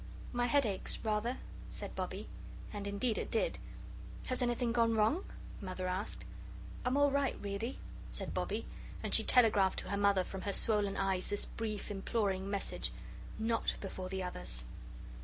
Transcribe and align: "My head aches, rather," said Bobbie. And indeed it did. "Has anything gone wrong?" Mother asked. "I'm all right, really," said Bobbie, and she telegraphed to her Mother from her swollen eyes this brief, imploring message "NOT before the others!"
"My 0.33 0.47
head 0.47 0.65
aches, 0.65 0.97
rather," 1.05 1.37
said 1.69 1.93
Bobbie. 1.93 2.27
And 2.73 2.87
indeed 2.87 3.19
it 3.19 3.29
did. 3.29 3.59
"Has 4.25 4.41
anything 4.41 4.71
gone 4.71 4.95
wrong?" 4.95 5.23
Mother 5.61 5.87
asked. 5.87 6.25
"I'm 6.83 6.97
all 6.97 7.11
right, 7.11 7.37
really," 7.39 7.77
said 8.09 8.33
Bobbie, 8.33 8.65
and 9.03 9.13
she 9.13 9.23
telegraphed 9.23 9.77
to 9.77 9.89
her 9.89 9.97
Mother 9.97 10.23
from 10.23 10.41
her 10.41 10.53
swollen 10.53 10.97
eyes 10.97 11.27
this 11.27 11.45
brief, 11.45 11.91
imploring 11.91 12.49
message 12.49 12.91
"NOT 13.37 13.75
before 13.79 14.09
the 14.09 14.23
others!" 14.23 14.65